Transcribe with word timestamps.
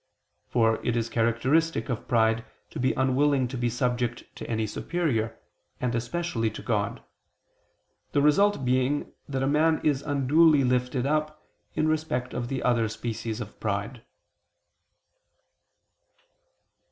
For 0.47 0.83
it 0.83 0.97
is 0.97 1.09
characteristic 1.09 1.87
of 1.87 2.07
pride 2.07 2.43
to 2.71 2.79
be 2.79 2.93
unwilling 2.93 3.47
to 3.49 3.55
be 3.55 3.69
subject 3.69 4.23
to 4.37 4.49
any 4.49 4.65
superior, 4.65 5.37
and 5.79 5.93
especially 5.93 6.49
to 6.49 6.63
God; 6.63 7.03
the 8.11 8.21
result 8.23 8.65
being 8.65 9.13
that 9.29 9.43
a 9.43 9.47
man 9.47 9.79
is 9.83 10.01
unduly 10.01 10.63
lifted 10.63 11.05
up, 11.05 11.45
in 11.75 11.87
respect 11.87 12.33
of 12.33 12.47
the 12.47 12.63
other 12.63 12.89
species 12.89 13.39
of 13.39 13.59
pride. 13.59 14.01